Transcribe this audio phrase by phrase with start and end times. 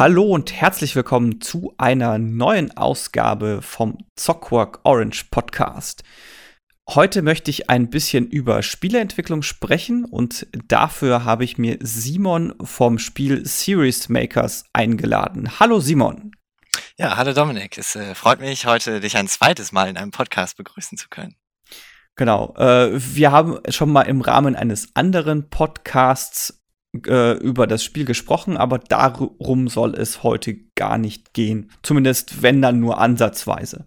[0.00, 6.04] Hallo und herzlich willkommen zu einer neuen Ausgabe vom Zockwork Orange Podcast.
[6.88, 12.98] Heute möchte ich ein bisschen über Spieleentwicklung sprechen und dafür habe ich mir Simon vom
[12.98, 15.60] Spiel Series Makers eingeladen.
[15.60, 16.34] Hallo Simon.
[16.96, 17.76] Ja, hallo Dominik.
[17.76, 21.36] Es äh, freut mich, heute dich ein zweites Mal in einem Podcast begrüßen zu können.
[22.16, 22.54] Genau.
[22.56, 26.59] Äh, wir haben schon mal im Rahmen eines anderen Podcasts
[27.06, 31.70] äh, über das Spiel gesprochen, aber darum soll es heute gar nicht gehen.
[31.82, 33.84] Zumindest wenn dann nur ansatzweise.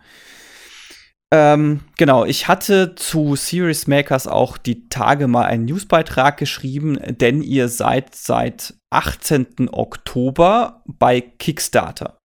[1.34, 7.42] Ähm, genau, ich hatte zu Series Makers auch die Tage mal einen Newsbeitrag geschrieben, denn
[7.42, 9.70] ihr seid seit 18.
[9.72, 12.20] Oktober bei Kickstarter.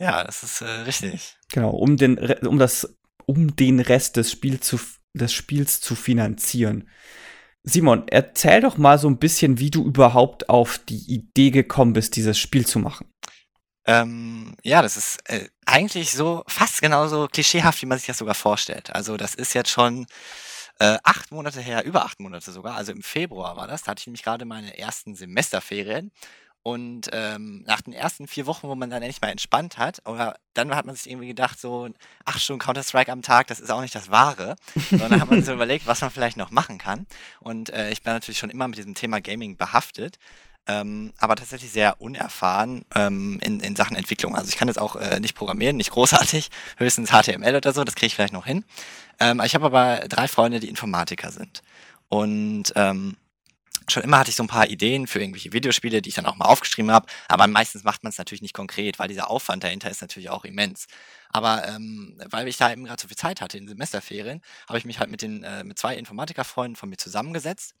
[0.00, 1.36] Ja, das ist äh, richtig.
[1.52, 4.80] Genau, um den, um, das, um den Rest des, Spiel zu,
[5.14, 6.88] des Spiels zu finanzieren.
[7.64, 12.16] Simon, erzähl doch mal so ein bisschen, wie du überhaupt auf die Idee gekommen bist,
[12.16, 13.06] dieses Spiel zu machen.
[13.84, 18.34] Ähm, ja, das ist äh, eigentlich so fast genauso klischeehaft, wie man sich das sogar
[18.34, 18.94] vorstellt.
[18.94, 20.06] Also das ist jetzt schon
[20.78, 22.76] äh, acht Monate her, über acht Monate sogar.
[22.76, 23.82] Also im Februar war das.
[23.82, 26.12] Da hatte ich nämlich gerade meine ersten Semesterferien
[26.62, 30.36] und ähm, nach den ersten vier Wochen, wo man dann endlich mal entspannt hat, oder
[30.54, 31.88] dann hat man sich irgendwie gedacht, so
[32.24, 34.54] acht Stunden Counter-Strike am Tag, das ist auch nicht das Wahre.
[34.90, 37.06] Sondern hat man sich so überlegt, was man vielleicht noch machen kann.
[37.40, 40.18] Und äh, ich bin natürlich schon immer mit diesem Thema Gaming behaftet.
[40.68, 44.36] Ähm, aber tatsächlich sehr unerfahren ähm, in, in Sachen Entwicklung.
[44.36, 47.96] Also ich kann jetzt auch äh, nicht programmieren, nicht großartig, höchstens HTML oder so, das
[47.96, 48.64] kriege ich vielleicht noch hin.
[49.18, 51.62] Ähm, ich habe aber drei Freunde, die Informatiker sind.
[52.08, 53.16] Und ähm,
[53.88, 56.36] schon immer hatte ich so ein paar Ideen für irgendwelche Videospiele, die ich dann auch
[56.36, 59.90] mal aufgeschrieben habe, aber meistens macht man es natürlich nicht konkret, weil dieser Aufwand dahinter
[59.90, 60.86] ist natürlich auch immens.
[61.30, 64.84] Aber ähm, weil ich da eben gerade so viel Zeit hatte in Semesterferien, habe ich
[64.84, 67.74] mich halt mit den äh, mit zwei Informatikerfreunden von mir zusammengesetzt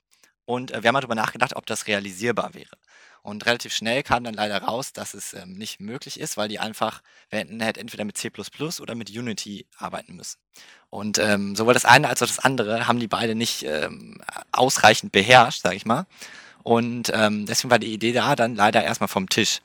[0.44, 2.76] und äh, wir haben mal darüber nachgedacht, ob das realisierbar wäre.
[3.22, 6.58] Und relativ schnell kam dann leider raus, dass es ähm, nicht möglich ist, weil die
[6.58, 8.30] einfach, wir hätten halt entweder mit C
[8.80, 10.38] oder mit Unity arbeiten müssen.
[10.92, 14.20] Und ähm, sowohl das eine als auch das andere haben die beide nicht ähm,
[14.52, 16.04] ausreichend beherrscht, sage ich mal.
[16.64, 19.60] Und ähm, deswegen war die Idee da dann leider erstmal vom Tisch.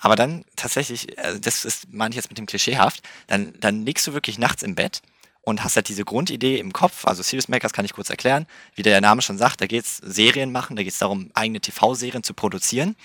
[0.00, 4.08] Aber dann tatsächlich, also das ist, meine ich jetzt mit dem Klischeehaft, dann, dann liegst
[4.08, 5.02] du wirklich nachts im Bett
[5.42, 7.06] und hast halt diese Grundidee im Kopf.
[7.06, 8.46] Also Serious Makers kann ich kurz erklären.
[8.74, 11.60] Wie der Name schon sagt, da geht es Serien machen, da geht es darum, eigene
[11.60, 12.96] TV-Serien zu produzieren.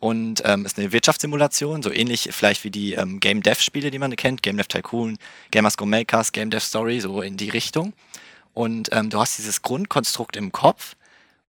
[0.00, 4.14] Und ähm, ist eine Wirtschaftssimulation, so ähnlich vielleicht wie die ähm, Game Dev-Spiele, die man
[4.14, 5.18] kennt, Game Dev Tycoon,
[5.50, 7.92] Gamers Go Makers, Game Dev Story, so in die Richtung.
[8.54, 10.96] Und ähm, du hast dieses Grundkonstrukt im Kopf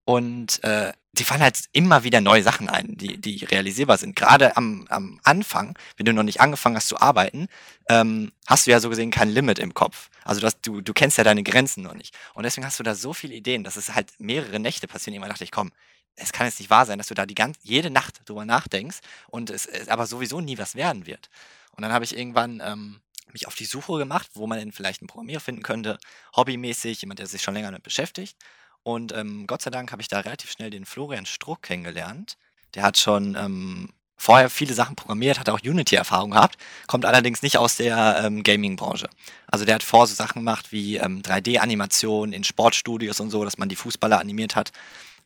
[0.04, 4.14] und äh, die fallen halt immer wieder neue Sachen ein, die, die realisierbar sind.
[4.14, 7.48] Gerade am, am Anfang, wenn du noch nicht angefangen hast zu arbeiten,
[7.88, 10.08] ähm, hast du ja so gesehen kein Limit im Kopf.
[10.24, 12.16] Also du, hast, du, du kennst ja deine Grenzen noch nicht.
[12.34, 15.14] Und deswegen hast du da so viele Ideen, dass es halt mehrere Nächte passieren.
[15.14, 15.72] Irgendwann dachte ich, komm,
[16.16, 18.98] es kann jetzt nicht wahr sein, dass du da die ganze, jede Nacht drüber nachdenkst
[19.28, 21.30] und es, es aber sowieso nie was werden wird.
[21.76, 23.00] Und dann habe ich irgendwann ähm,
[23.32, 25.98] mich auf die Suche gemacht, wo man denn vielleicht einen Programmierer finden könnte,
[26.36, 28.36] hobbymäßig, jemand, der sich schon länger damit beschäftigt.
[28.82, 32.36] Und ähm, Gott sei Dank habe ich da relativ schnell den Florian Struck kennengelernt.
[32.74, 37.56] Der hat schon ähm, vorher viele Sachen programmiert, hat auch Unity-Erfahrung gehabt, kommt allerdings nicht
[37.56, 39.08] aus der ähm, Gaming-Branche.
[39.46, 43.58] Also der hat vor so Sachen gemacht wie ähm, 3D-Animationen in Sportstudios und so, dass
[43.58, 44.72] man die Fußballer animiert hat.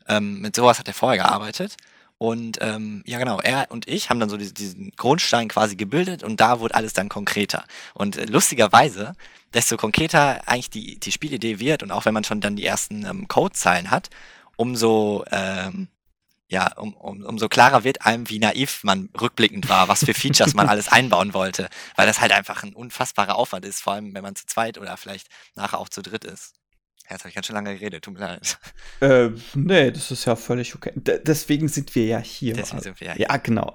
[0.08, 1.76] Ähm, mit sowas hat er vorher gearbeitet.
[2.18, 6.22] Und ähm, ja, genau, er und ich haben dann so diesen, diesen Grundstein quasi gebildet
[6.22, 7.64] und da wurde alles dann konkreter.
[7.92, 9.14] Und äh, lustigerweise,
[9.52, 13.04] desto konkreter eigentlich die, die Spielidee wird und auch wenn man schon dann die ersten
[13.04, 14.10] ähm, Codezeilen hat,
[14.56, 15.88] umso ähm,
[16.48, 20.54] ja, um, um, umso klarer wird einem, wie naiv man rückblickend war, was für Features
[20.54, 24.22] man alles einbauen wollte, weil das halt einfach ein unfassbarer Aufwand ist, vor allem wenn
[24.22, 26.54] man zu zweit oder vielleicht nachher auch zu dritt ist.
[27.10, 28.58] Jetzt habe ich ganz schön lange geredet, tut mir leid.
[29.00, 30.92] Äh, nee, das ist ja völlig okay.
[30.94, 32.54] D deswegen sind wir ja hier.
[32.54, 33.26] Deswegen sind wir ja hier.
[33.28, 33.72] Ja, genau.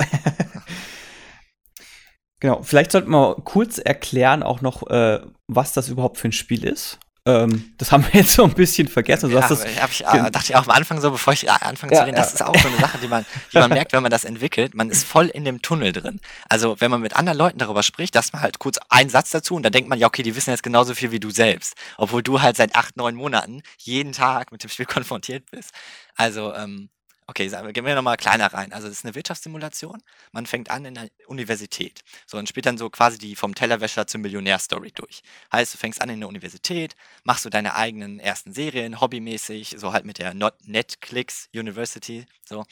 [2.39, 6.63] genau, vielleicht sollten wir kurz erklären auch noch, äh, was das überhaupt für ein Spiel
[6.63, 6.99] ist.
[7.25, 9.25] Ähm, das haben wir jetzt so ein bisschen vergessen.
[9.25, 11.99] Also ja, das, ich, äh, dachte ich auch am Anfang so, bevor ich anfange ja,
[11.99, 14.11] zu reden, das ist auch so eine Sache, die man, die man merkt, wenn man
[14.11, 14.73] das entwickelt.
[14.73, 16.21] Man ist voll in dem Tunnel drin.
[16.47, 19.55] Also wenn man mit anderen Leuten darüber spricht, dass man halt kurz einen Satz dazu
[19.55, 21.75] und dann denkt man, ja, okay, die wissen jetzt genauso viel wie du selbst.
[21.97, 25.71] Obwohl du halt seit acht, neun Monaten jeden Tag mit dem Spiel konfrontiert bist.
[26.15, 26.89] Also, ähm,
[27.29, 28.73] Okay, gehen wir nochmal kleiner rein.
[28.73, 30.01] Also, das ist eine Wirtschaftssimulation.
[30.31, 32.01] Man fängt an in der Universität.
[32.25, 35.21] So, und spielt dann so quasi die vom Tellerwäscher zum Millionär-Story durch.
[35.53, 39.93] Heißt, du fängst an in der Universität, machst du deine eigenen ersten Serien, hobbymäßig, so
[39.93, 42.65] halt mit der Not Netclix University, so.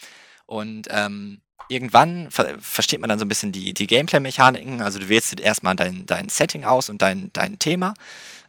[0.48, 4.82] Und ähm, irgendwann ver versteht man dann so ein bisschen die, die Gameplay-Mechaniken.
[4.82, 7.94] Also, du wählst erstmal dein, dein Setting aus und dein, dein Thema.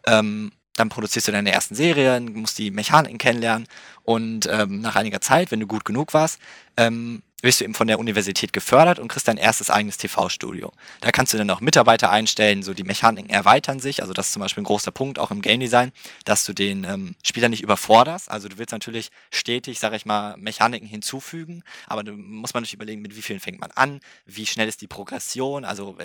[0.07, 3.67] Ähm, dann produzierst du deine ersten Serien, musst die Mechaniken kennenlernen
[4.05, 6.39] und ähm, nach einiger Zeit, wenn du gut genug warst,
[6.77, 10.73] ähm, wirst du eben von der Universität gefördert und kriegst dein erstes eigenes TV-Studio.
[11.01, 14.03] Da kannst du dann auch Mitarbeiter einstellen, so die Mechaniken erweitern sich.
[14.03, 15.93] Also das ist zum Beispiel ein großer Punkt auch im Game Design,
[16.25, 18.29] dass du den ähm, Spieler nicht überforderst.
[18.31, 22.75] Also du willst natürlich stetig, sage ich mal, Mechaniken hinzufügen, aber du musst man natürlich
[22.75, 25.97] überlegen, mit wie vielen fängt man an, wie schnell ist die Progression, also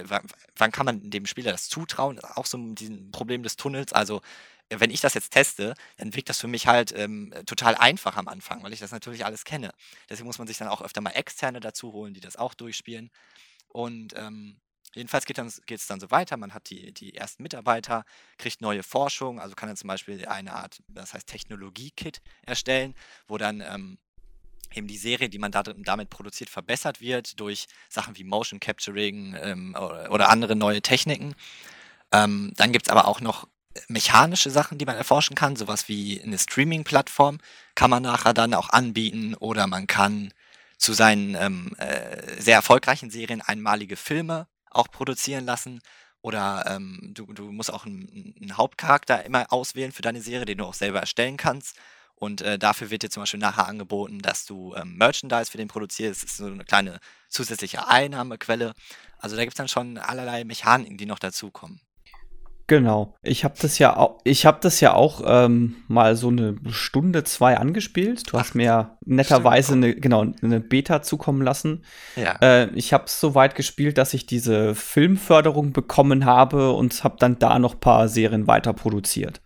[0.55, 3.91] wann kann man dem Spieler das zutrauen, das ist auch so ein Problem des Tunnels.
[3.91, 4.21] Also
[4.69, 8.27] wenn ich das jetzt teste, dann wirkt das für mich halt ähm, total einfach am
[8.27, 9.71] Anfang, weil ich das natürlich alles kenne.
[10.09, 13.11] Deswegen muss man sich dann auch öfter mal Externe dazu holen, die das auch durchspielen.
[13.67, 14.59] Und ähm,
[14.93, 16.37] jedenfalls geht es dann so weiter.
[16.37, 18.05] Man hat die, die ersten Mitarbeiter,
[18.37, 22.95] kriegt neue Forschung, also kann dann zum Beispiel eine Art, das heißt Technologie-Kit erstellen,
[23.27, 23.97] wo dann ähm,
[24.73, 29.35] eben die Serie, die man da, damit produziert, verbessert wird durch Sachen wie Motion Capturing
[29.39, 31.35] ähm, oder, oder, andere neue Techniken.
[32.11, 33.47] Ähm, dann gibt es aber auch noch
[33.87, 37.39] mechanische Sachen, die man erforschen kann, sowas wie eine Streaming-Plattform
[37.75, 40.33] kann man nachher dann auch anbieten oder man kann
[40.77, 45.81] zu seinen ähm, äh, sehr erfolgreichen Serien einmalige Filme auch produzieren lassen
[46.23, 50.59] oder ähm, du, du musst auch einen, einen, Hauptcharakter immer auswählen für deine Serie, den
[50.59, 51.75] du auch selber erstellen kannst.
[52.15, 55.67] Und äh, dafür wird dir zum Beispiel nachher angeboten, dass du ähm, Merchandise für den
[55.67, 56.23] produzierst.
[56.23, 58.73] Das ist so eine kleine zusätzliche Einnahmequelle.
[59.17, 61.81] Also da gibt es dann schon allerlei Mechaniken, die noch dazukommen.
[62.73, 63.13] Genau.
[63.21, 67.23] Ich habe das ja auch, ich habe das ja auch ähm, mal so eine Stunde,
[67.23, 68.23] zwei angespielt.
[68.31, 71.85] Du Ach, hast mir netterweise eine, genau, eine Beta zukommen lassen.
[72.15, 72.35] Ja.
[72.41, 77.17] Äh, ich habe es so weit gespielt, dass ich diese Filmförderung bekommen habe und habe
[77.19, 79.39] dann da noch ein paar Serien weiter produziert.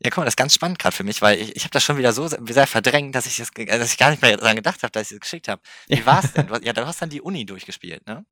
[0.00, 1.82] Ja, guck mal, das ist ganz spannend gerade für mich, weil ich, ich habe das
[1.82, 4.82] schon wieder so sehr verdrängt, dass ich das, dass ich gar nicht mehr daran gedacht
[4.82, 5.62] habe, dass ich es das geschickt habe.
[5.88, 6.48] Wie war es denn?
[6.48, 8.26] Du, ja, du hast dann die Uni durchgespielt, ne?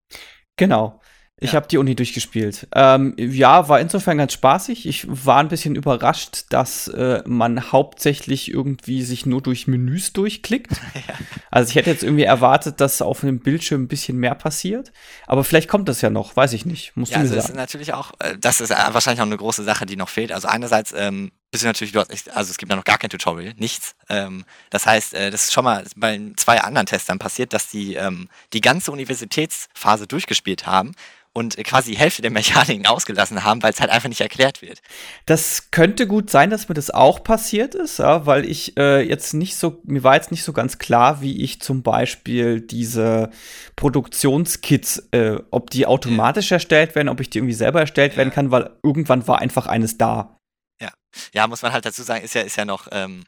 [0.56, 1.00] Genau.
[1.42, 1.56] Ich ja.
[1.56, 2.68] habe die Uni durchgespielt.
[2.74, 4.86] Ähm, ja, war insofern ganz spaßig.
[4.86, 10.72] Ich war ein bisschen überrascht, dass äh, man hauptsächlich irgendwie sich nur durch Menüs durchklickt.
[11.06, 11.14] Ja.
[11.50, 14.92] Also ich hätte jetzt irgendwie erwartet, dass auf einem Bildschirm ein bisschen mehr passiert.
[15.26, 16.96] Aber vielleicht kommt das ja noch, weiß ich nicht.
[16.96, 17.42] Musst ja, du mir also sagen.
[17.42, 20.32] Das ist natürlich auch, äh, das ist wahrscheinlich auch eine große Sache, die noch fehlt.
[20.32, 23.10] Also einerseits ähm, bist du natürlich, du hast also es gibt ja noch gar kein
[23.10, 23.94] Tutorial, nichts.
[24.08, 27.94] Ähm, das heißt, äh, das ist schon mal bei zwei anderen Testern passiert, dass die
[27.94, 30.92] ähm, die ganze Universitätsphase durchgespielt haben
[31.32, 34.80] und quasi die Hälfte der Mechaniken ausgelassen haben, weil es halt einfach nicht erklärt wird.
[35.26, 39.32] Das könnte gut sein, dass mir das auch passiert ist, ja, weil ich äh, jetzt
[39.34, 43.30] nicht so, mir war jetzt nicht so ganz klar, wie ich zum Beispiel diese
[43.76, 46.56] Produktionskits, äh, ob die automatisch ja.
[46.56, 48.18] erstellt werden, ob ich die irgendwie selber erstellt ja.
[48.18, 50.36] werden kann, weil irgendwann war einfach eines da.
[50.82, 50.90] Ja,
[51.32, 53.24] ja, muss man halt dazu sagen, ist ja, ist ja noch, ähm,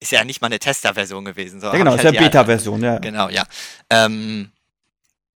[0.00, 1.60] ist ja nicht mal eine Tester-Version gewesen.
[1.60, 2.98] So ja, genau, ist halt ja Beta-Version, ja.
[2.98, 3.44] Genau, ja.
[3.90, 4.52] Ähm,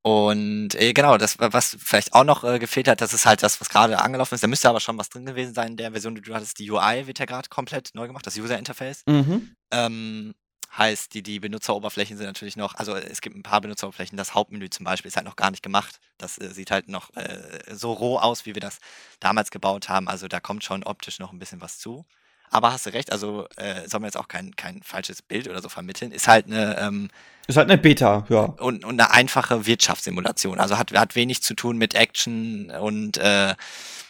[0.03, 3.61] und äh, genau, das, was vielleicht auch noch äh, gefehlt hat, das ist halt das,
[3.61, 4.43] was gerade angelaufen ist.
[4.43, 6.59] Da müsste aber schon was drin gewesen sein in der Version, die du hattest.
[6.59, 9.03] Die UI wird ja gerade komplett neu gemacht, das User Interface.
[9.07, 9.57] Mhm.
[9.71, 10.35] Ähm,
[10.77, 14.71] heißt, die, die Benutzeroberflächen sind natürlich noch, also es gibt ein paar Benutzeroberflächen, das Hauptmenü
[14.71, 15.99] zum Beispiel ist halt noch gar nicht gemacht.
[16.19, 18.79] Das äh, sieht halt noch äh, so roh aus, wie wir das
[19.21, 20.09] damals gebaut haben.
[20.09, 22.07] Also da kommt schon optisch noch ein bisschen was zu.
[22.51, 25.61] Aber hast du recht, also äh, soll man jetzt auch kein, kein falsches Bild oder
[25.61, 26.13] so vermitteln.
[26.13, 26.79] Ist halt eine.
[26.79, 27.09] Ähm,
[27.47, 28.41] ist halt eine Beta, ja.
[28.41, 30.61] Und, und eine einfache Wirtschaftssimulation.
[30.61, 33.55] Also hat, hat wenig zu tun mit Action und äh,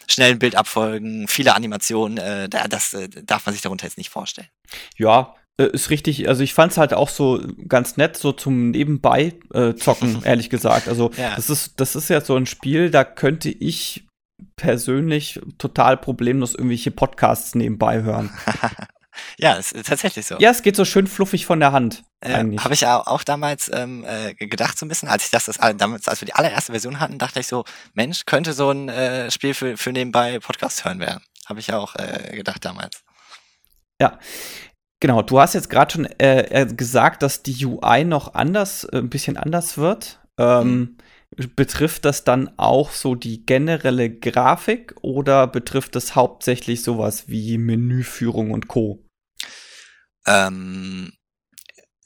[0.09, 2.17] schnellen Bildabfolgen, viele Animationen.
[2.17, 4.49] Äh, das äh, darf man sich darunter jetzt nicht vorstellen.
[4.97, 6.27] Ja, äh, ist richtig.
[6.27, 10.49] Also ich fand es halt auch so ganz nett, so zum Nebenbei äh, zocken, ehrlich
[10.49, 10.87] gesagt.
[10.87, 11.35] Also ja.
[11.35, 14.05] das ist, das ist ja so ein Spiel, da könnte ich
[14.55, 18.31] persönlich total problemlos irgendwelche Podcasts nebenbei hören.
[19.37, 20.37] ja, es ist tatsächlich so.
[20.39, 22.03] Ja, es geht so schön fluffig von der Hand.
[22.21, 25.45] Äh, Habe ich auch, auch damals ähm, äh, gedacht so ein bisschen, als ich das,
[25.45, 28.89] das damals, als wir die allererste Version hatten, dachte ich so, Mensch, könnte so ein
[28.89, 31.23] äh, Spiel für, für nebenbei Podcast hören werden.
[31.47, 33.03] Habe ich auch äh, gedacht damals.
[34.01, 34.19] Ja.
[35.01, 38.97] Genau, du hast jetzt gerade schon äh, äh, gesagt, dass die UI noch anders, äh,
[38.97, 40.19] ein bisschen anders wird.
[40.37, 40.97] Ähm, mhm.
[41.55, 48.51] Betrifft das dann auch so die generelle Grafik oder betrifft das hauptsächlich sowas wie Menüführung
[48.51, 49.05] und Co?
[50.25, 51.13] Ähm,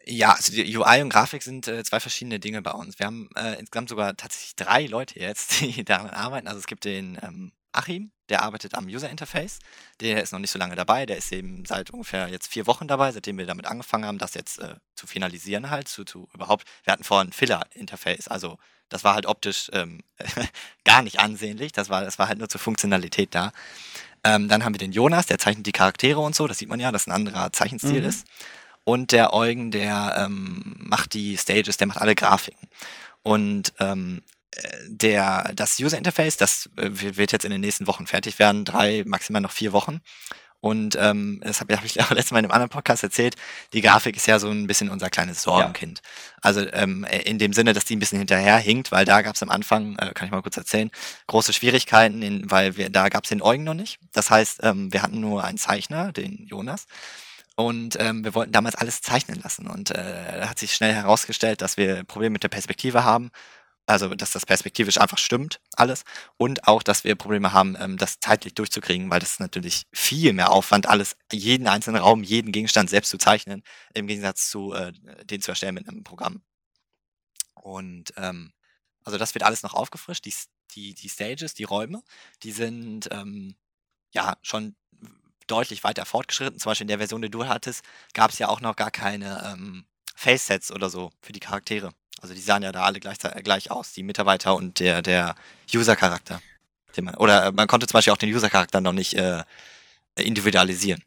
[0.06, 3.00] ja, also die UI und Grafik sind äh, zwei verschiedene Dinge bei uns.
[3.00, 6.48] Wir haben äh, insgesamt sogar tatsächlich drei Leute jetzt, die daran arbeiten.
[6.48, 9.60] Also es gibt den ähm, Achim, der arbeitet am User Interface.
[10.00, 11.06] Der ist noch nicht so lange dabei.
[11.06, 14.34] Der ist eben seit ungefähr jetzt vier Wochen dabei, seitdem wir damit angefangen haben, das
[14.34, 16.66] jetzt äh, zu finalisieren halt, zu, zu überhaupt.
[16.84, 18.58] Wir hatten vorher ein Filler Interface, also
[18.90, 20.02] das war halt optisch ähm,
[20.86, 21.72] gar nicht ansehnlich.
[21.72, 23.52] Das war, das war halt nur zur Funktionalität da.
[24.24, 26.48] Ähm, dann haben wir den Jonas, der zeichnet die Charaktere und so.
[26.48, 28.08] Das sieht man ja, dass ein anderer Zeichenstil mhm.
[28.08, 28.28] ist.
[28.86, 32.70] Und der Eugen, der ähm, macht die Stages, der macht alle Grafiken.
[33.24, 34.22] Und ähm,
[34.88, 39.04] der, das User Interface, das äh, wird jetzt in den nächsten Wochen fertig werden, drei,
[39.06, 40.02] maximal noch vier Wochen.
[40.64, 43.36] Und ähm, das habe hab ich auch letztes Mal in einem anderen Podcast erzählt.
[43.74, 46.02] Die Grafik ist ja so ein bisschen unser kleines Sorgenkind.
[46.02, 46.40] Ja.
[46.42, 49.44] Also ähm, in dem Sinne, dass die ein bisschen hinterher hinkt, weil da gab es
[49.44, 50.90] am Anfang, äh, kann ich mal kurz erzählen,
[51.28, 54.00] große Schwierigkeiten, in, weil wir da gab es den Eugen noch nicht.
[54.14, 56.86] Das heißt, ähm, wir hatten nur einen Zeichner, den Jonas.
[57.56, 59.68] Und ähm, wir wollten damals alles zeichnen lassen.
[59.68, 63.32] Und äh, hat sich schnell herausgestellt, dass wir Probleme mit der Perspektive haben
[63.86, 66.04] also, dass das perspektivisch einfach stimmt, alles.
[66.38, 70.34] Und auch, dass wir Probleme haben, ähm, das zeitlich durchzukriegen, weil das ist natürlich viel
[70.34, 73.64] mehr Aufwand, alles, jeden einzelnen Raum, jeden Gegenstand selbst zu zeichnen,
[73.94, 74.94] im Gegensatz zu äh,
[75.26, 76.44] den zu erstellen mit einem Programm.
[77.56, 78.54] Und ähm,
[79.04, 80.26] also das wird alles noch aufgefrischt.
[80.26, 80.34] Die,
[80.72, 82.04] die, die Stages, die Räume,
[82.44, 83.56] die sind ähm,
[84.14, 84.76] ja schon
[85.48, 86.60] deutlich weiter fortgeschritten.
[86.60, 89.54] Zum Beispiel in der Version, die du hattest, gab es ja auch noch gar keine
[89.54, 89.86] ähm,
[90.16, 91.94] Face-Sets oder so für die Charaktere.
[92.22, 95.36] Also die sahen ja da alle gleich, gleich aus, die Mitarbeiter und der, der
[95.74, 96.42] User-Charakter.
[97.18, 99.44] Oder man konnte zum Beispiel auch den User-Charakter noch nicht äh,
[100.16, 101.04] individualisieren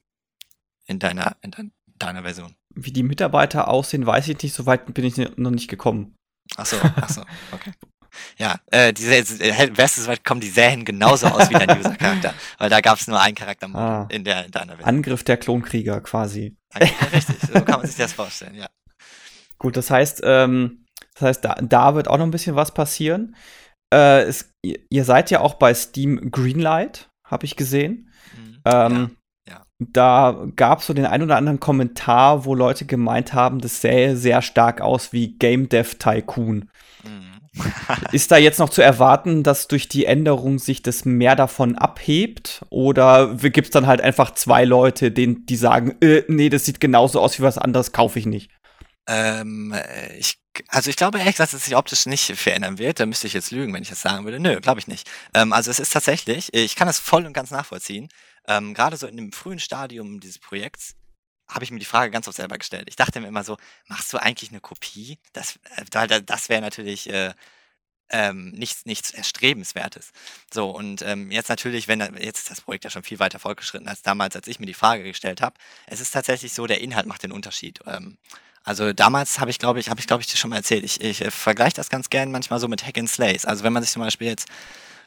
[0.87, 2.55] in deiner, in dein, deiner Version.
[2.75, 4.55] Wie die Mitarbeiter aussehen, weiß ich nicht.
[4.55, 6.15] So weit bin ich noch nicht gekommen.
[6.57, 7.23] Achso, achso,
[7.53, 7.73] okay.
[8.39, 12.35] Ja, äh, die äh, du soweit kommen, die sähen genauso aus wie dein User-Charakter.
[12.59, 14.89] Weil da gab es nur einen Charakter ah, in, der, in deiner Version.
[14.89, 16.57] Angriff der Klonkrieger quasi.
[16.75, 18.69] Ja, richtig, so kann man sich das vorstellen, ja.
[19.59, 20.86] Gut, das heißt, ähm,
[21.19, 23.35] das heißt, da, da wird auch noch ein bisschen was passieren.
[23.93, 28.11] Äh, es, ihr seid ja auch bei Steam Greenlight, habe ich gesehen.
[28.37, 28.61] Mhm.
[28.67, 29.11] Ähm,
[29.49, 29.63] ja, ja.
[29.79, 34.17] Da gab es so den ein oder anderen Kommentar, wo Leute gemeint haben, das sähe
[34.17, 36.69] sehr stark aus wie Game Dev Tycoon.
[37.05, 37.37] Mhm.
[38.13, 42.65] Ist da jetzt noch zu erwarten, dass durch die Änderung sich das mehr davon abhebt?
[42.69, 46.81] Oder gibt es dann halt einfach zwei Leute, denen, die sagen, äh, nee, das sieht
[46.81, 48.51] genauso aus wie was anderes, kaufe ich nicht?
[49.07, 53.01] Ähm, äh, ich, also ich glaube ehrlich gesagt, dass es sich optisch nicht verändern wird.
[53.01, 54.41] Da müsste ich jetzt lügen, wenn ich das sagen würde.
[54.41, 55.09] Nö, glaube ich nicht.
[55.35, 58.09] Ähm, also es ist tatsächlich, ich kann das voll und ganz nachvollziehen.
[58.49, 60.95] Ähm, Gerade so in dem frühen Stadium dieses Projekts
[61.49, 62.89] habe ich mir die Frage ganz oft selber gestellt.
[62.89, 65.19] Ich dachte mir immer so, machst du eigentlich eine Kopie?
[65.33, 67.35] Das, äh, das wäre natürlich äh,
[68.11, 70.13] ähm, nichts, nichts Erstrebenswertes.
[70.53, 73.89] So, und ähm, jetzt natürlich, wenn jetzt ist das Projekt ja schon viel weiter fortgeschritten
[73.89, 75.57] als damals, als ich mir die Frage gestellt habe.
[75.87, 77.81] Es ist tatsächlich so, der Inhalt macht den Unterschied.
[77.87, 78.19] Ähm,
[78.67, 80.85] also damals habe ich, glaube ich, habe ich, glaube ich, dir schon mal erzählt.
[80.85, 83.45] Ich, ich äh, vergleiche das ganz gern manchmal so mit Hack and Slays.
[83.45, 84.49] Also wenn man sich zum Beispiel jetzt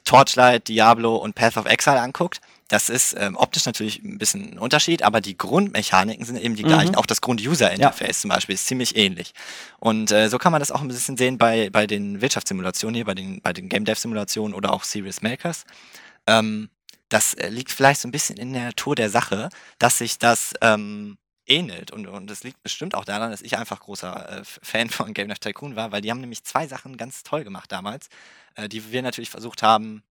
[0.05, 2.39] Torchlight, Diablo und Path of Exile anguckt,
[2.69, 6.63] das ist ähm, optisch natürlich ein bisschen ein Unterschied, aber die Grundmechaniken sind eben die
[6.63, 6.69] mhm.
[6.69, 6.95] gleichen.
[6.95, 8.21] Auch das Grund-User-Interface ja.
[8.21, 9.33] zum Beispiel ist ziemlich ähnlich.
[9.79, 13.05] Und äh, so kann man das auch ein bisschen sehen bei, bei den Wirtschaftssimulationen hier,
[13.05, 15.65] bei den, bei den Game Dev-Simulationen oder auch Serious Makers.
[16.27, 16.69] Ähm,
[17.09, 19.49] das äh, liegt vielleicht so ein bisschen in der Natur der Sache,
[19.79, 21.17] dass sich das ähm,
[21.49, 21.91] ähnelt.
[21.91, 25.31] Und, und das liegt bestimmt auch daran, dass ich einfach großer äh, Fan von Game
[25.31, 28.09] of Tycoon war, weil die haben nämlich zwei Sachen ganz toll gemacht damals,
[28.55, 30.03] äh, die wir natürlich versucht haben,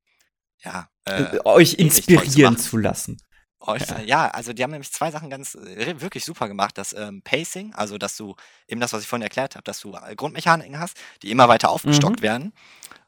[0.62, 3.22] ja, äh, äh euch inspirieren zu, zu, lassen.
[3.60, 4.00] Euch, ja.
[4.00, 4.28] ja.
[4.28, 6.76] also die haben nämlich zwei Sachen ganz äh, wirklich super gemacht.
[6.78, 8.34] Das ähm, Pacing, also dass du
[8.66, 11.70] eben das, was ich vorhin erklärt habe, dass du äh, Grundmechaniken hast, die immer weiter
[11.70, 12.24] aufgestockt mhm.
[12.24, 12.52] werden.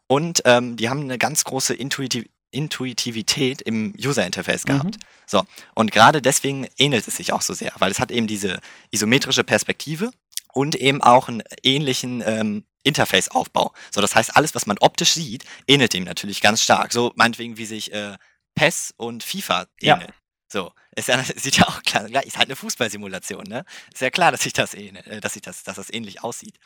[0.06, 4.97] Und ähm, die haben eine ganz große Intuitiv Intuitivität im User-Interface gehabt.
[4.97, 5.00] Mhm.
[5.26, 8.61] So, und gerade deswegen ähnelt es sich auch so sehr, weil es hat eben diese
[8.90, 10.11] isometrische Perspektive
[10.52, 13.73] und eben auch einen ähnlichen ähm, Interface-Aufbau.
[13.90, 16.92] So, das heißt, alles, was man optisch sieht, ähnelt dem natürlich ganz stark.
[16.92, 18.16] So, meinetwegen, wie sich äh,
[18.54, 20.00] PES und FIFA ähneln.
[20.00, 20.14] Ja.
[20.49, 23.64] So, ist ja, sieht ja auch klar, ist halt eine Fußballsimulation, ne?
[23.92, 26.59] Ist ja klar, dass sich das ähnelt, äh, dass sich das, dass das ähnlich aussieht.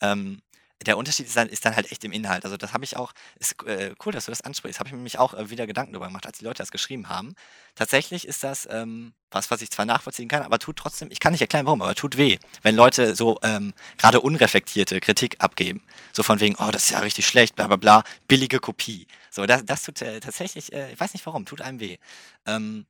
[0.00, 0.42] Ähm,
[0.86, 2.44] der Unterschied ist dann, ist dann halt echt im Inhalt.
[2.44, 4.98] Also das habe ich auch, ist äh, cool, dass du das ansprichst, habe ich mir
[4.98, 7.34] nämlich auch äh, wieder Gedanken darüber gemacht, als die Leute das geschrieben haben.
[7.74, 11.32] Tatsächlich ist das ähm, was, was ich zwar nachvollziehen kann, aber tut trotzdem, ich kann
[11.32, 15.82] nicht erklären warum, aber tut weh, wenn Leute so ähm, gerade unreflektierte Kritik abgeben.
[16.12, 19.06] So von wegen, oh, das ist ja richtig schlecht, bla bla bla, billige Kopie.
[19.30, 21.98] So, das, das tut äh, tatsächlich, äh, ich weiß nicht warum, tut einem weh.
[22.46, 22.86] Ähm,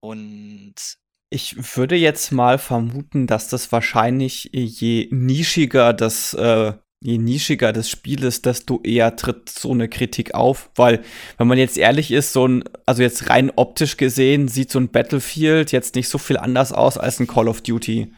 [0.00, 0.74] und
[1.30, 7.90] ich würde jetzt mal vermuten, dass das wahrscheinlich je nischiger das äh, je nischiger das
[7.90, 10.70] Spiel ist, desto eher tritt so eine Kritik auf.
[10.74, 11.04] Weil,
[11.36, 14.88] wenn man jetzt ehrlich ist, so ein, also jetzt rein optisch gesehen, sieht so ein
[14.88, 18.10] Battlefield jetzt nicht so viel anders aus als ein Call of Duty.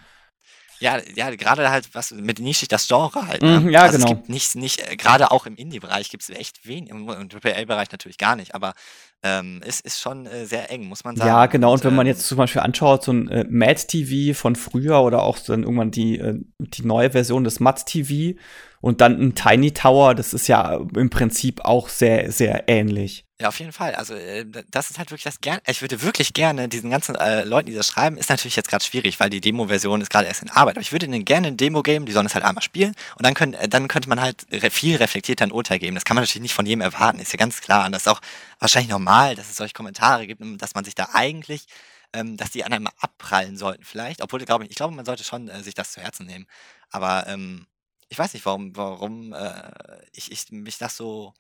[0.79, 3.43] Ja, ja, gerade halt was mit nischig das Genre halt.
[3.43, 3.61] Ne?
[3.61, 4.11] Mm, ja, also genau.
[4.11, 7.91] Es gibt nicht, nicht, äh, gerade auch im Indie-Bereich gibt es echt wenig, im, AAA-Bereich
[7.91, 8.75] natürlich gar nicht, aber
[9.23, 11.29] ähm, ist, ist schon äh, sehr eng, muss man sagen.
[11.29, 11.73] Ja, genau.
[11.73, 14.55] Und, und wenn man ähm, jetzt zum Beispiel anschaut, so ein äh, Mad TV von
[14.55, 18.39] früher oder auch dann irgendwann die, äh, die neue Version des Mad TV
[18.81, 23.25] und dann ein Tiny Tower, das ist ja im Prinzip auch sehr, sehr ähnlich.
[23.39, 23.95] Ja, auf jeden Fall.
[23.95, 25.61] Also äh, das ist halt wirklich das gerne.
[25.67, 28.83] Ich würde wirklich gerne diesen ganzen äh, Leuten, die das schreiben, ist natürlich jetzt gerade
[28.83, 30.77] schwierig, weil die Demo-Version ist gerade erst in Arbeit.
[30.77, 33.27] Aber ich würde ihnen gerne ein Demo geben, die sollen es halt einmal spielen und
[33.27, 35.95] dann können, äh, dann könnte man halt viel reflektierter ein Urteil geben.
[35.95, 37.85] Das kann man natürlich nicht von jedem erwarten, ist ja ganz klar.
[37.85, 38.23] Und das ist auch
[38.59, 41.67] wahrscheinlich normal, dass es solche Kommentare gibt, dass man sich da eigentlich
[42.13, 44.23] ähm, dass die an einem abprallen sollten vielleicht.
[44.23, 46.47] Obwohl, glaube ich, ich glaube, man sollte schon äh, sich das zu Herzen nehmen.
[46.91, 47.67] Aber ähm,
[48.09, 49.71] ich weiß nicht, warum, warum äh,
[50.13, 51.35] ich, ich mich das so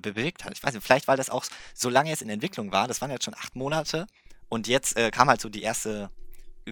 [0.00, 0.52] bewegt hat.
[0.54, 1.44] Ich weiß nicht, vielleicht weil das auch
[1.74, 2.88] so lange jetzt in Entwicklung war.
[2.88, 4.06] Das waren jetzt schon acht Monate
[4.48, 6.10] und jetzt äh, kam halt so die erste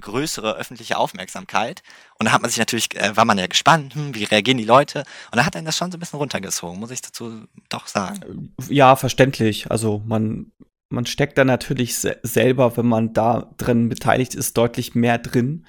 [0.00, 1.82] größere öffentliche Aufmerksamkeit.
[2.18, 4.64] Und da hat man sich natürlich, äh, war man ja gespannt, hm, wie reagieren die
[4.64, 5.04] Leute.
[5.30, 8.54] Und da hat einen das schon so ein bisschen runtergezogen, muss ich dazu doch sagen.
[8.68, 9.70] Ja, verständlich.
[9.70, 10.52] Also man,
[10.88, 15.66] man steckt da natürlich se selber, wenn man da drin beteiligt ist, deutlich mehr drin.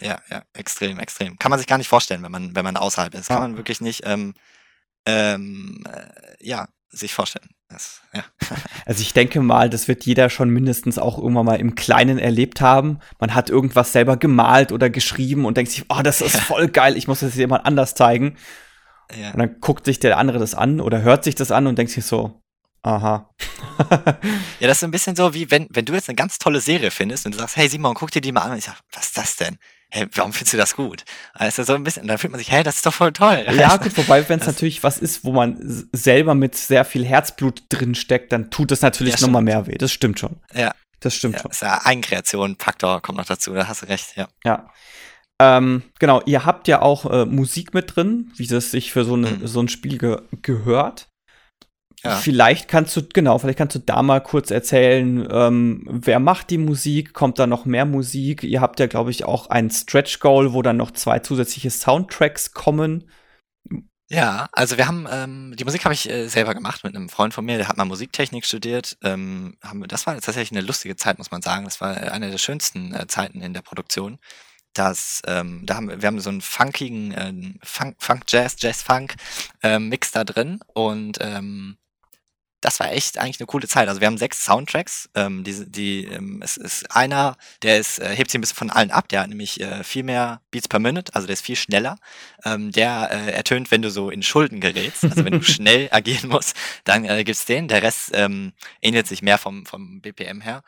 [0.00, 1.38] Ja, ja, extrem, extrem.
[1.38, 3.28] Kann man sich gar nicht vorstellen, wenn man, wenn man außerhalb ist.
[3.28, 4.34] Kann man wirklich nicht, ähm,
[5.06, 7.48] ähm, äh, ja, sich vorstellen.
[7.68, 8.24] Das, ja.
[8.86, 12.60] Also ich denke mal, das wird jeder schon mindestens auch irgendwann mal im Kleinen erlebt
[12.60, 13.00] haben.
[13.18, 16.96] Man hat irgendwas selber gemalt oder geschrieben und denkt sich, oh, das ist voll geil,
[16.96, 18.36] ich muss das jemand anders zeigen.
[19.14, 19.32] Ja.
[19.32, 21.92] Und dann guckt sich der andere das an oder hört sich das an und denkt
[21.92, 22.42] sich so,
[22.82, 23.34] aha.
[24.60, 26.90] ja, das ist ein bisschen so, wie wenn, wenn du jetzt eine ganz tolle Serie
[26.90, 28.52] findest und du sagst, hey Simon, guck dir die mal an.
[28.52, 29.58] Und ich sag, was ist das denn?
[29.96, 31.04] Hey, warum findest du das gut?
[31.32, 33.44] Also so ein bisschen, dann fühlt man sich, hey, das ist doch voll toll.
[33.56, 37.62] Ja, gut, wobei, wenn es natürlich was ist, wo man selber mit sehr viel Herzblut
[37.68, 39.76] drin steckt, dann tut es natürlich ja, nochmal mehr weh.
[39.78, 40.36] Das stimmt schon.
[40.54, 40.72] Ja.
[41.00, 41.48] Das stimmt ja, schon.
[41.50, 44.28] Das ist ja Eigenkreation, Faktor kommt noch dazu, da hast du recht, ja.
[44.44, 44.70] Ja.
[45.38, 49.14] Ähm, genau, ihr habt ja auch äh, Musik mit drin, wie es sich für so,
[49.14, 49.46] eine, mhm.
[49.46, 51.08] so ein Spiel ge gehört.
[52.02, 52.16] Ja.
[52.16, 56.58] Vielleicht kannst du, genau, vielleicht kannst du da mal kurz erzählen, ähm, wer macht die
[56.58, 58.42] Musik, kommt da noch mehr Musik?
[58.42, 62.52] Ihr habt ja, glaube ich, auch ein Stretch Goal, wo dann noch zwei zusätzliche Soundtracks
[62.52, 63.04] kommen.
[64.08, 67.34] Ja, also wir haben, ähm, die Musik habe ich äh, selber gemacht mit einem Freund
[67.34, 68.96] von mir, der hat mal Musiktechnik studiert.
[69.02, 71.64] Ähm, haben wir, das war tatsächlich eine lustige Zeit, muss man sagen.
[71.64, 74.18] Das war äh, eine der schönsten äh, Zeiten in der Produktion.
[74.74, 77.32] Das, ähm, da haben wir, wir haben so einen funkigen äh,
[77.64, 79.16] Funk, Funk Jazz, Jazz Funk
[79.62, 81.76] äh, Mix da drin und ähm,
[82.66, 83.88] das war echt eigentlich eine coole Zeit.
[83.88, 85.08] Also wir haben sechs Soundtracks.
[85.14, 88.70] Ähm, die, die, ähm, es ist einer, der ist, äh, hebt sich ein bisschen von
[88.70, 89.08] allen ab.
[89.08, 91.96] Der hat nämlich äh, viel mehr Beats per Minute, also der ist viel schneller.
[92.44, 95.04] Ähm, der äh, ertönt, wenn du so in Schulden gerätst.
[95.04, 97.68] Also wenn du schnell agieren musst, dann äh, gibt's den.
[97.68, 98.52] Der Rest ähm,
[98.82, 100.62] ähnelt sich mehr vom, vom BPM her.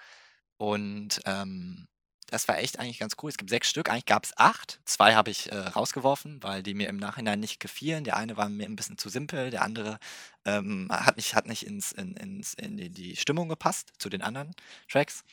[0.57, 1.89] Und ähm,
[2.31, 3.31] das war echt eigentlich ganz cool.
[3.31, 4.81] Es gibt sechs Stück, eigentlich gab es acht.
[4.85, 8.05] Zwei habe ich äh, rausgeworfen, weil die mir im Nachhinein nicht gefielen.
[8.05, 9.99] Der eine war mir ein bisschen zu simpel, der andere
[10.45, 14.55] ähm, hat nicht, hat nicht ins, in, ins, in die, Stimmung gepasst zu den anderen
[14.91, 15.25] Tracks.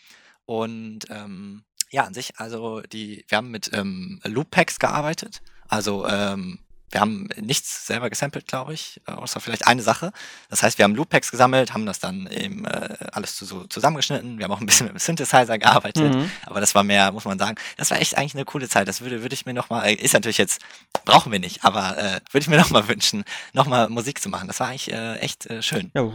[0.46, 5.42] Und ähm, ja, an sich, also die, wir haben mit ähm, Loop Packs gearbeitet.
[5.68, 6.60] Also ähm,
[6.92, 10.12] wir haben nichts selber gesampelt, glaube ich, äh, außer vielleicht eine Sache.
[10.50, 14.38] Das heißt, wir haben Loop-Packs gesammelt, haben das dann eben äh, alles zu, so zusammengeschnitten.
[14.38, 16.32] Wir haben auch ein bisschen mit dem Synthesizer gearbeitet, mhm.
[16.46, 18.88] aber das war mehr, muss man sagen, das war echt eigentlich eine coole Zeit.
[18.88, 20.62] Das würde, würde ich mir nochmal, äh, ist natürlich jetzt,
[21.06, 24.48] brauchen wir nicht, aber äh, würde ich mir nochmal wünschen, nochmal Musik zu machen.
[24.48, 25.92] Das war eigentlich äh, echt äh, schön.
[25.96, 26.12] Ja,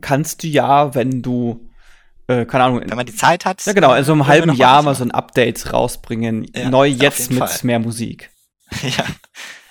[0.00, 1.68] kannst du ja, wenn du
[2.28, 2.82] äh, keine Ahnung.
[2.86, 3.64] Wenn man die Zeit hat.
[3.66, 6.50] Ja, genau, also im halben Jahr mal so ein Update rausbringen.
[6.54, 7.58] Ja, neu jetzt mit Fall.
[7.62, 8.30] mehr Musik.
[8.82, 9.04] ja,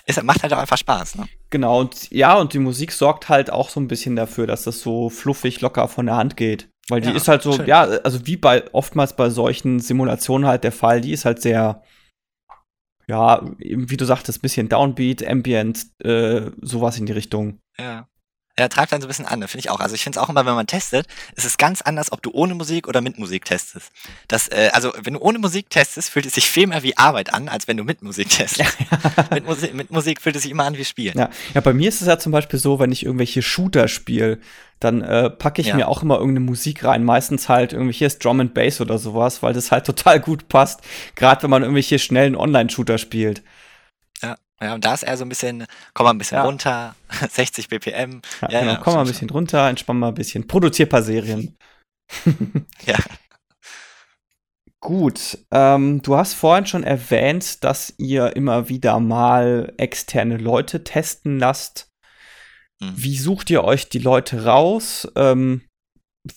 [0.06, 1.16] es macht halt auch einfach Spaß.
[1.16, 1.26] Ne?
[1.50, 4.80] Genau, und ja, und die Musik sorgt halt auch so ein bisschen dafür, dass das
[4.80, 6.68] so fluffig locker von der Hand geht.
[6.88, 7.66] Weil die ja, ist halt so, schön.
[7.66, 11.82] ja, also wie bei oftmals bei solchen Simulationen halt der Fall, die ist halt sehr,
[13.06, 17.60] ja, wie du sagtest, bisschen Downbeat, Ambient, äh, sowas in die Richtung.
[17.78, 18.08] Ja.
[18.54, 19.80] Er tragt dann so ein bisschen an, finde ich auch.
[19.80, 22.30] Also ich finde es auch immer, wenn man testet, ist es ganz anders, ob du
[22.32, 23.90] ohne Musik oder mit Musik testest.
[24.28, 27.32] Das, äh, also wenn du ohne Musik testest, fühlt es sich viel mehr wie Arbeit
[27.32, 28.76] an, als wenn du mit Musik testest.
[29.30, 31.16] mit, Musik, mit Musik fühlt es sich immer an wie Spielen.
[31.16, 31.30] Ja.
[31.54, 34.38] ja, bei mir ist es ja zum Beispiel so, wenn ich irgendwelche Shooter spiele,
[34.80, 35.76] dann äh, packe ich ja.
[35.76, 37.04] mir auch immer irgendeine Musik rein.
[37.04, 40.80] Meistens halt irgendwelches Drum and Bass oder sowas, weil das halt total gut passt.
[41.14, 43.42] Gerade wenn man irgendwelche schnellen Online-Shooter spielt.
[44.62, 46.44] Ja, und da ist er so ein bisschen, komm mal ein bisschen ja.
[46.44, 46.94] runter,
[47.30, 48.22] 60 BPM.
[48.42, 51.56] Ja, ja, genau, komm mal ein bisschen runter, entspann mal ein bisschen, produzier paar Serien.
[52.86, 52.98] ja.
[54.80, 61.38] Gut, ähm, du hast vorhin schon erwähnt, dass ihr immer wieder mal externe Leute testen
[61.38, 61.88] lasst.
[62.80, 62.92] Mhm.
[62.96, 65.08] Wie sucht ihr euch die Leute raus?
[65.14, 65.62] Ähm,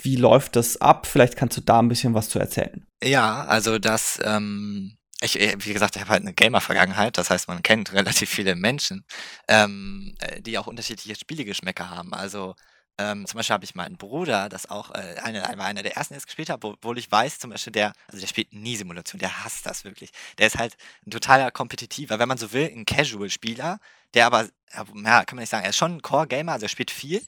[0.02, 1.08] wie läuft das ab?
[1.08, 2.86] Vielleicht kannst du da ein bisschen was zu erzählen.
[3.04, 7.48] Ja, also das ähm, ich, äh, wie gesagt, ich habe halt eine Gamer-Vergangenheit, das heißt,
[7.48, 9.06] man kennt relativ viele Menschen,
[9.48, 12.14] ähm, äh, die auch unterschiedliche Spielegeschmäcker haben.
[12.14, 12.56] Also
[12.98, 16.14] ähm, zum Beispiel habe ich meinen Bruder, das auch äh, eine, war einer der ersten,
[16.14, 19.20] der es gespielt hat, obwohl ich weiß, zum Beispiel, der, also der spielt nie Simulation,
[19.20, 20.12] der hasst das wirklich.
[20.38, 23.80] Der ist halt ein totaler Kompetitiver, wenn man so will, ein Casual-Spieler,
[24.14, 26.92] der aber, ja, kann man nicht sagen, er ist schon ein Core-Gamer, also er spielt
[26.92, 27.26] viel,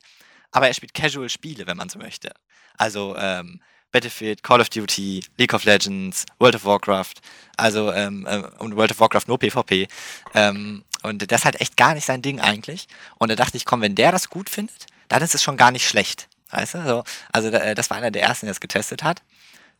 [0.51, 2.31] aber er spielt Casual-Spiele, wenn man so möchte.
[2.77, 7.15] Also, ähm, Battlefield, Call of Duty, League of Legends, World of Warcraft,
[7.57, 9.87] also ähm, äh, und World of Warcraft nur PvP.
[10.33, 12.87] Ähm, und das ist halt echt gar nicht sein Ding eigentlich.
[13.17, 15.71] Und da dachte ich, komm, wenn der das gut findet, dann ist es schon gar
[15.71, 16.27] nicht schlecht.
[16.51, 16.83] Weißt du?
[16.85, 19.21] So, also äh, das war einer der ersten, der es getestet hat.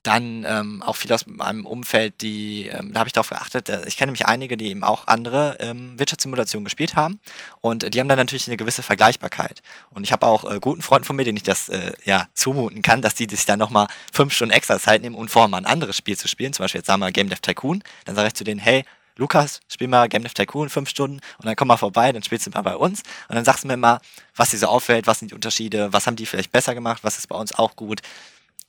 [0.04, 3.86] Dann ähm, auch viele aus meinem Umfeld, die, ähm, da habe ich darauf geachtet, äh,
[3.88, 7.20] ich kenne nämlich einige, die eben auch andere ähm, Wirtschaftssimulationen gespielt haben
[7.62, 9.62] und äh, die haben dann natürlich eine gewisse Vergleichbarkeit.
[9.90, 12.82] Und ich habe auch äh, guten Freunden von mir, denen ich das äh, ja zumuten
[12.82, 15.66] kann, dass die sich dann nochmal fünf Stunden extra Zeit nehmen, um vorher mal ein
[15.66, 18.34] anderes Spiel zu spielen, zum Beispiel jetzt sagen wir Game Dev Tycoon, dann sage ich
[18.34, 18.86] zu denen, hey,
[19.18, 22.46] Lukas, spiel mal Game Dev Tycoon fünf Stunden und dann komm mal vorbei, dann spielst
[22.46, 24.00] du mal bei uns und dann sagst du mir mal,
[24.36, 27.18] was dir so auffällt, was sind die Unterschiede, was haben die vielleicht besser gemacht, was
[27.18, 28.02] ist bei uns auch gut.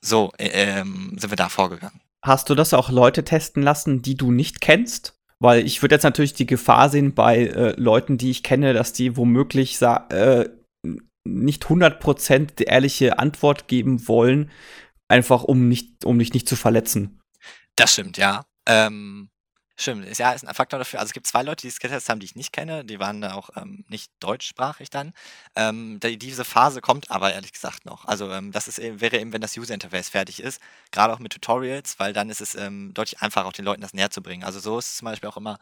[0.00, 2.00] So äh, ähm, sind wir da vorgegangen.
[2.22, 5.14] Hast du das auch Leute testen lassen, die du nicht kennst?
[5.40, 8.92] Weil ich würde jetzt natürlich die Gefahr sehen bei äh, Leuten, die ich kenne, dass
[8.92, 10.48] die womöglich äh,
[11.24, 14.50] nicht 100% die ehrliche Antwort geben wollen,
[15.06, 17.20] einfach um, nicht, um dich nicht zu verletzen.
[17.76, 18.44] Das stimmt, ja.
[18.66, 19.30] Ähm,
[19.80, 20.98] Stimmt, ist ja ist ein Faktor dafür.
[20.98, 22.84] Also es gibt zwei Leute, die es getestet haben, die ich nicht kenne.
[22.84, 25.12] Die waren da auch ähm, nicht deutschsprachig dann.
[25.54, 28.04] Ähm, die, diese Phase kommt aber ehrlich gesagt noch.
[28.04, 30.60] Also ähm, das ist wäre eben, wenn das User Interface fertig ist,
[30.90, 33.94] gerade auch mit Tutorials, weil dann ist es ähm, deutlich einfacher, auch den Leuten das
[33.94, 34.42] näher zu bringen.
[34.42, 35.58] Also so ist es zum Beispiel auch immer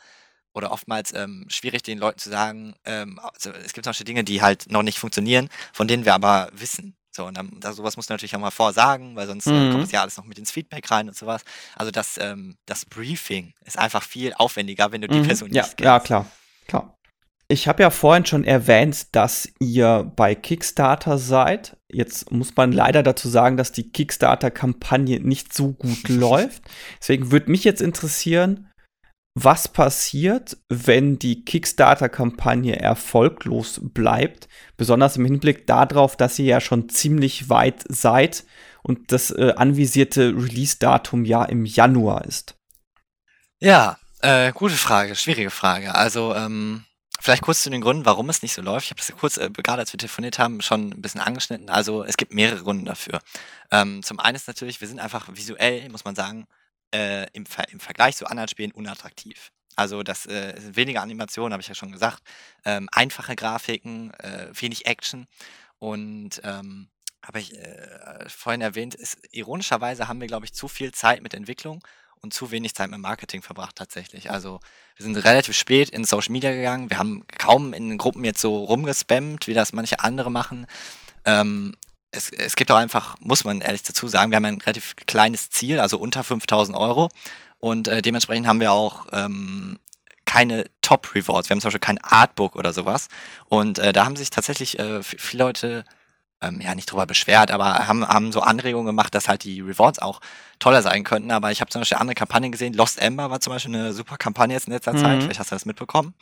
[0.55, 4.25] oder oftmals ähm, schwierig, den Leuten zu sagen, ähm, also es gibt zum Beispiel Dinge,
[4.25, 6.97] die halt noch nicht funktionieren, von denen wir aber wissen.
[7.17, 9.85] So, und dann, da, sowas muss man natürlich auch mal vorsagen, weil sonst äh, kommt
[9.85, 9.95] es mhm.
[9.95, 11.43] ja alles noch mit ins Feedback rein und sowas.
[11.75, 15.27] Also das, ähm, das Briefing ist einfach viel aufwendiger, wenn du die Mhm.
[15.27, 16.07] Person Ja, nicht ja, kennst.
[16.07, 16.27] klar,
[16.69, 16.93] klar.
[17.49, 21.77] Ich habe ja vorhin schon erwähnt, dass ihr bei Kickstarter seid.
[21.89, 26.65] Jetzt muss man leider dazu sagen, dass die Kickstarter-Kampagne nicht so gut läuft.
[27.01, 28.69] Deswegen würde mich jetzt interessieren,
[29.39, 36.89] was passiert, wenn die Kickstarter-Kampagne erfolglos bleibt, besonders im Hinblick darauf, dass ihr ja schon
[36.89, 38.45] ziemlich weit seid
[38.83, 42.55] und das äh, anvisierte Release-Datum ja im Januar ist.
[43.59, 45.95] Ja, äh, gute Frage, schwierige Frage.
[45.95, 46.87] Also, ähm,
[47.21, 48.87] vielleicht kurz zu den Gründen, warum es nicht so läuft.
[48.87, 51.69] Ich habe das kurz, äh, gerade als wir telefoniert haben, schon ein bisschen angeschnitten.
[51.69, 53.21] Also, es gibt mehrere Gründe dafür.
[53.71, 56.47] Ähm, zum einen ist natürlich, wir sind einfach visuell, muss man sagen,
[56.95, 59.53] äh, im, Ver im Vergleich zu anderen Spielen unattraktiv.
[59.77, 62.23] Also das äh, sind weniger Animationen, habe ich ja schon gesagt,
[62.65, 65.27] ähm, einfache Grafiken, äh, wenig Action
[65.79, 66.89] und ähm,
[67.23, 71.35] habe ich äh, vorhin erwähnt, ist, ironischerweise haben wir, glaube ich, zu viel Zeit mit
[71.35, 71.83] Entwicklung
[72.21, 74.31] und zu wenig Zeit mit Marketing verbracht tatsächlich.
[74.31, 74.61] Also
[74.97, 78.65] wir sind relativ spät in Social Media gegangen, wir haben kaum in Gruppen jetzt so
[78.65, 80.67] rumgespammt, wie das manche andere machen.
[81.25, 81.75] Ähm,
[82.11, 85.51] es, es gibt auch einfach, muss man ehrlich dazu sagen, wir haben ein relativ kleines
[85.51, 87.09] Ziel, also unter 5000 Euro.
[87.59, 89.79] Und äh, dementsprechend haben wir auch ähm,
[90.25, 91.49] keine Top-Rewards.
[91.49, 93.09] Wir haben zum Beispiel kein Artbook oder sowas.
[93.47, 95.85] Und äh, da haben sich tatsächlich äh, viele Leute
[96.43, 99.99] ähm, ja nicht drüber beschwert, aber haben, haben so Anregungen gemacht, dass halt die Rewards
[99.99, 100.21] auch
[100.59, 101.31] toller sein könnten.
[101.31, 102.75] Aber ich habe zum Beispiel andere Kampagnen gesehen.
[102.75, 104.99] Lost Ember war zum Beispiel eine super Kampagne jetzt in letzter mhm.
[104.99, 105.23] Zeit.
[105.23, 106.15] Vielleicht hast du das mitbekommen.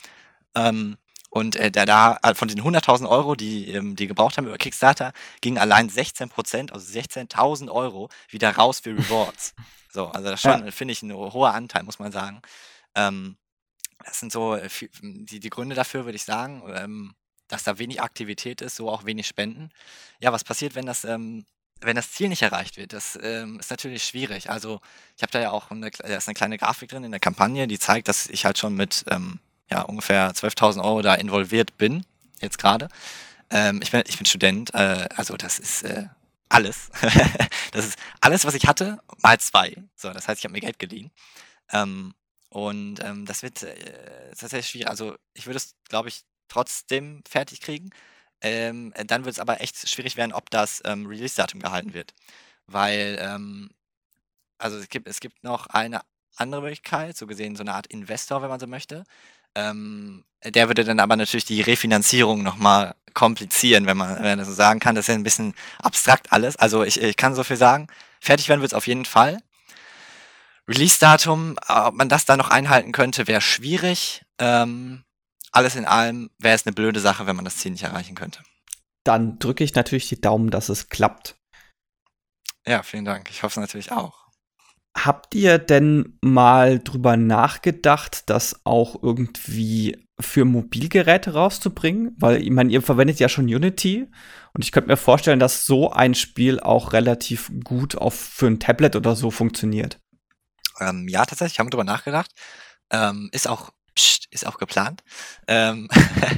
[0.55, 0.97] Ähm,
[1.35, 4.57] und äh, der da äh, von den 100.000 Euro, die ähm, die gebraucht haben über
[4.57, 9.53] Kickstarter, gingen allein 16 Prozent, also 16.000 Euro, wieder raus für Rewards.
[9.93, 10.71] so, also das schon, ja.
[10.71, 12.41] finde ich, ein hoher Anteil, muss man sagen.
[12.95, 13.37] Ähm,
[14.05, 14.69] das sind so äh,
[15.03, 17.15] die, die Gründe dafür, würde ich sagen, ähm,
[17.49, 19.71] dass da wenig Aktivität ist, so auch wenig Spenden.
[20.21, 21.45] Ja, was passiert, wenn das ähm,
[21.81, 24.51] wenn das Ziel nicht erreicht wird, das ähm, ist natürlich schwierig.
[24.51, 24.81] Also
[25.17, 27.67] ich habe da ja auch eine, da ist eine kleine Grafik drin in der Kampagne,
[27.67, 32.05] die zeigt, dass ich halt schon mit ähm, ja, ungefähr 12.000 Euro da involviert bin,
[32.41, 32.89] jetzt gerade.
[33.51, 36.07] Ähm, ich, bin, ich bin Student, äh, also das ist äh,
[36.49, 36.91] alles.
[37.73, 39.77] das ist alles, was ich hatte, mal zwei.
[39.97, 41.11] So, das heißt, ich habe mir Geld geliehen.
[41.73, 42.15] Ähm,
[42.51, 43.75] und ähm, das wird äh,
[44.31, 44.89] tatsächlich schwierig.
[44.89, 47.91] Also ich würde es, glaube ich, trotzdem fertig kriegen.
[48.41, 52.15] Ähm, dann wird es aber echt schwierig werden, ob das ähm, Release-Datum gehalten wird.
[52.67, 53.71] Weil, ähm,
[54.59, 56.03] also es gibt, es gibt noch eine
[56.37, 59.05] andere Möglichkeit, so gesehen so eine Art Investor, wenn man so möchte.
[59.55, 64.49] Ähm, der würde dann aber natürlich die Refinanzierung nochmal komplizieren, wenn man, wenn man das
[64.49, 64.95] so sagen kann.
[64.95, 66.57] Das ist ja ein bisschen abstrakt alles.
[66.57, 67.87] Also ich, ich kann so viel sagen.
[68.21, 69.39] Fertig werden wird es auf jeden Fall.
[70.69, 74.25] Release-Datum, ob man das da noch einhalten könnte, wäre schwierig.
[74.39, 75.05] Ähm,
[75.53, 78.43] alles in allem wäre es eine blöde Sache, wenn man das Ziel nicht erreichen könnte.
[79.05, 81.37] Dann drücke ich natürlich die Daumen, dass es klappt.
[82.67, 83.31] Ja, vielen Dank.
[83.31, 84.24] Ich hoffe es natürlich auch.
[84.97, 92.15] Habt ihr denn mal drüber nachgedacht, das auch irgendwie für Mobilgeräte rauszubringen?
[92.19, 94.09] Weil ich meine, ihr verwendet ja schon Unity
[94.53, 98.61] und ich könnte mir vorstellen, dass so ein Spiel auch relativ gut auf für ein
[98.61, 99.99] Tablet oder so funktioniert.
[100.81, 102.31] Ähm, ja, tatsächlich, haben wir drüber nachgedacht.
[102.91, 105.03] Ähm, ist auch pst, ist auch geplant.
[105.49, 105.89] Ähm,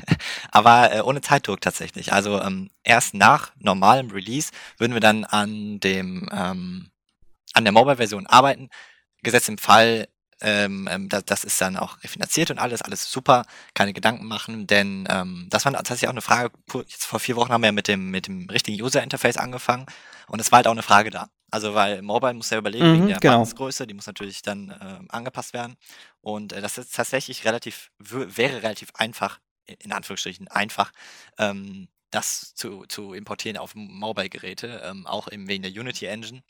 [0.51, 2.12] aber äh, ohne Zeitdruck tatsächlich.
[2.12, 6.90] Also ähm, erst nach normalem Release würden wir dann an dem ähm,
[7.55, 8.69] an der Mobile-Version arbeiten.
[9.23, 10.09] Gesetzt im Fall,
[10.41, 14.67] ähm, ähm, das, das ist dann auch refinanziert und alles, alles super, keine Gedanken machen,
[14.67, 16.51] denn ähm, das war tatsächlich auch eine Frage,
[16.87, 19.87] jetzt vor vier Wochen haben wir ja mit dem, mit dem richtigen User-Interface angefangen
[20.29, 21.29] und es war halt auch eine Frage da.
[21.51, 23.39] Also weil Mobile muss ja überlegen, wegen Mhm, der genau.
[23.41, 25.77] Buttongröße, die muss natürlich dann äh, angepasst werden.
[26.21, 30.93] Und äh, das ist tatsächlich relativ, wäre relativ einfach, in Anführungsstrichen einfach,
[31.39, 36.43] ähm, das zu, zu importieren auf Mobile-Geräte, ähm, auch eben wegen der Unity Engine.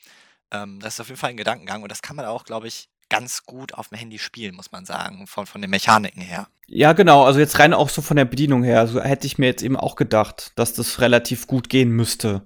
[0.51, 2.89] Ähm, das ist auf jeden Fall ein Gedankengang und das kann man auch, glaube ich,
[3.09, 6.47] ganz gut auf dem Handy spielen, muss man sagen, von, von den Mechaniken her.
[6.67, 7.23] Ja, genau.
[7.23, 8.79] Also jetzt rein auch so von der Bedienung her.
[8.79, 12.41] Also hätte ich mir jetzt eben auch gedacht, dass das relativ gut gehen müsste.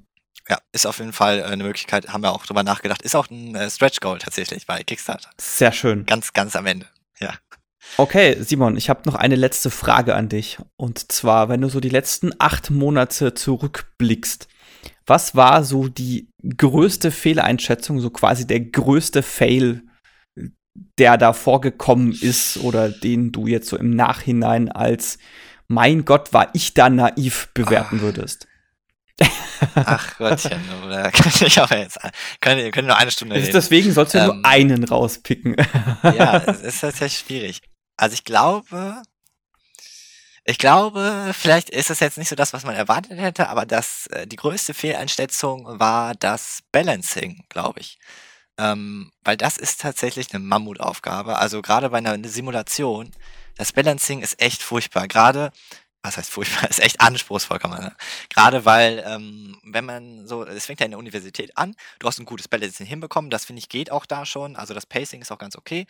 [0.47, 3.01] Ja, ist auf jeden Fall äh, eine Möglichkeit, haben wir auch drüber nachgedacht.
[3.01, 5.29] Ist auch ein äh, Stretch Goal tatsächlich bei Kickstarter.
[5.39, 6.05] Sehr schön.
[6.05, 6.87] Ganz, ganz am Ende.
[7.19, 7.33] Ja.
[7.97, 10.59] Okay, Simon, ich habe noch eine letzte Frage an dich.
[10.77, 14.47] Und zwar, wenn du so die letzten acht Monate zurückblickst,
[15.05, 19.83] was war so die größte Fehleinschätzung, so quasi der größte Fail,
[20.97, 25.17] der da vorgekommen ist oder den du jetzt so im Nachhinein als
[25.67, 28.01] mein Gott, war ich da naiv bewerten Ah.
[28.01, 28.47] würdest?
[29.75, 31.99] Ach Gottchen, oder kann ich aber jetzt,
[32.39, 33.51] können, können nur eine Stunde reden.
[33.53, 34.25] deswegen sollst du Ähm.
[34.25, 35.55] nur einen rauspicken.
[36.03, 37.61] Ja, es ist tatsächlich schwierig.
[37.97, 39.01] Also ich glaube,
[40.43, 44.07] ich glaube, vielleicht ist es jetzt nicht so das, was man erwartet hätte, aber das,
[44.07, 47.99] äh, die größte Fehleinschätzung war das Balancing, glaube ich.
[48.57, 51.37] Ähm, weil das ist tatsächlich eine Mammutaufgabe.
[51.37, 53.11] Also gerade bei einer Simulation,
[53.55, 55.07] das Balancing ist echt furchtbar.
[55.07, 55.51] Gerade,
[56.03, 57.95] was heißt furchtbar, ist echt anspruchsvoll, kann man sagen.
[58.29, 62.19] Gerade weil, ähm, wenn man so, es fängt ja in der Universität an, du hast
[62.19, 64.55] ein gutes Balancing hinbekommen, das finde ich geht auch da schon.
[64.55, 65.85] Also das Pacing ist auch ganz okay.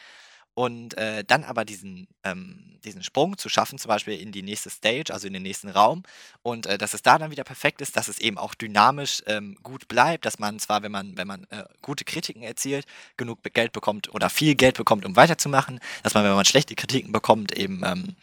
[0.54, 4.70] Und äh, dann aber diesen, ähm, diesen Sprung zu schaffen, zum Beispiel in die nächste
[4.70, 6.04] Stage, also in den nächsten Raum,
[6.42, 9.58] und äh, dass es da dann wieder perfekt ist, dass es eben auch dynamisch ähm,
[9.64, 12.86] gut bleibt, dass man zwar, wenn man, wenn man äh, gute Kritiken erzielt,
[13.16, 17.14] genug Geld bekommt oder viel Geld bekommt, um weiterzumachen, dass man, wenn man schlechte Kritiken
[17.14, 18.16] bekommt, eben ähm,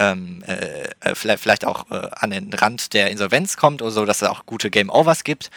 [0.00, 4.04] ähm, äh, äh, vielleicht, vielleicht auch äh, an den Rand der Insolvenz kommt oder so,
[4.06, 5.50] dass es auch gute Game Overs gibt.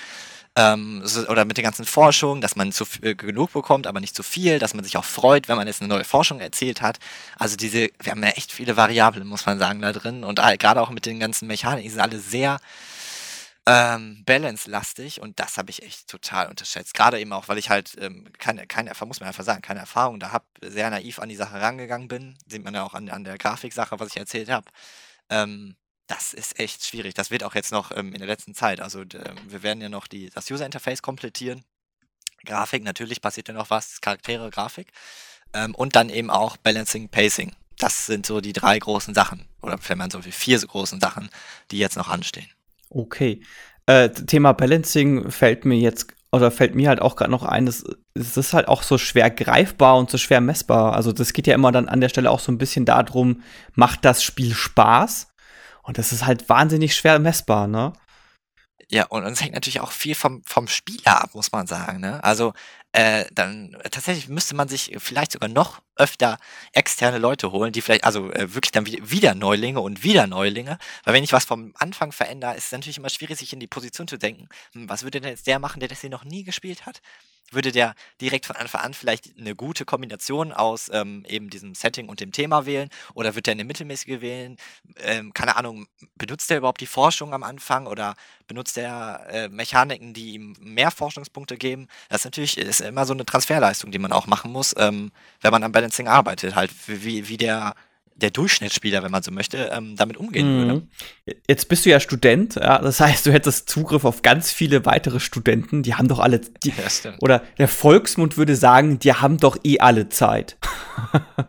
[0.55, 4.15] Ähm, so, oder mit den ganzen Forschungen, dass man zu, äh, genug bekommt, aber nicht
[4.15, 6.99] zu viel, dass man sich auch freut, wenn man jetzt eine neue Forschung erzielt hat.
[7.39, 10.23] Also diese, wir haben ja echt viele Variablen, muss man sagen, da drin.
[10.23, 12.59] Und äh, gerade auch mit den ganzen Mechaniken, die sind alle sehr
[13.65, 16.93] ähm, balance-lastig und das habe ich echt total unterschätzt.
[16.93, 19.79] Gerade eben auch, weil ich halt ähm, keine, keine Erfahrung, muss man einfach sagen, keine
[19.79, 22.37] Erfahrung da habe, sehr naiv an die Sache rangegangen bin.
[22.47, 24.65] Sieht man ja auch an, an der Grafiksache, was ich erzählt habe.
[25.29, 25.75] Ähm,
[26.13, 27.13] das ist echt schwierig.
[27.13, 28.81] Das wird auch jetzt noch ähm, in der letzten Zeit.
[28.81, 31.63] Also ähm, wir werden ja noch die, das User-Interface komplettieren.
[32.45, 34.87] Grafik, natürlich passiert ja noch was, Charaktere, Grafik.
[35.53, 37.53] Ähm, und dann eben auch Balancing, Pacing.
[37.79, 39.47] Das sind so die drei großen Sachen.
[39.61, 41.29] Oder wenn man so wie vier so großen Sachen,
[41.71, 42.49] die jetzt noch anstehen.
[42.89, 43.41] Okay.
[43.85, 47.83] Äh, Thema Balancing fällt mir jetzt oder fällt mir halt auch gerade noch ein, es
[48.15, 50.93] ist halt auch so schwer greifbar und so schwer messbar.
[50.93, 53.43] Also das geht ja immer dann an der Stelle auch so ein bisschen darum,
[53.75, 55.32] macht das Spiel Spaß?
[55.83, 57.93] Und das ist halt wahnsinnig schwer messbar, ne?
[58.89, 61.99] Ja, und es hängt natürlich auch viel vom, vom Spieler ab, muss man sagen.
[61.99, 62.23] Ne?
[62.23, 62.53] Also
[62.91, 66.37] äh, dann äh, tatsächlich müsste man sich vielleicht sogar noch öfter
[66.73, 70.77] externe Leute holen, die vielleicht, also äh, wirklich dann wie- wieder Neulinge und wieder Neulinge.
[71.03, 73.67] Weil wenn ich was vom Anfang verändere, ist es natürlich immer schwierig, sich in die
[73.67, 76.43] Position zu denken, hm, was würde denn jetzt der machen, der das hier noch nie
[76.43, 77.01] gespielt hat?
[77.51, 82.09] Würde der direkt von Anfang an vielleicht eine gute Kombination aus ähm, eben diesem Setting
[82.09, 82.89] und dem Thema wählen?
[83.13, 84.57] Oder wird der eine mittelmäßige wählen?
[84.97, 88.15] Ähm, keine Ahnung, benutzt der überhaupt die Forschung am Anfang oder
[88.47, 91.87] benutzt er äh, Mechaniken, die ihm mehr Forschungspunkte geben?
[92.09, 95.51] Das ist natürlich ist immer so eine Transferleistung, die man auch machen muss, ähm, wenn
[95.51, 97.75] man am Balancing arbeitet, halt wie, wie der,
[98.15, 100.73] der Durchschnittsspieler, wenn man so möchte, ähm, damit umgehen würde.
[100.75, 100.89] Mhm.
[101.47, 105.19] Jetzt bist du ja Student, ja, das heißt, du hättest Zugriff auf ganz viele weitere
[105.19, 109.57] Studenten, die haben doch alle, die, Ja, oder der Volksmund würde sagen, die haben doch
[109.63, 110.57] eh alle Zeit.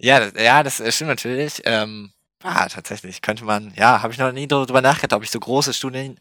[0.00, 1.60] Ja, das, ja, das stimmt natürlich.
[1.64, 2.12] Ähm,
[2.44, 5.74] ah, tatsächlich könnte man, ja, habe ich noch nie drüber nachgedacht, ob ich so große
[5.74, 6.20] Studien,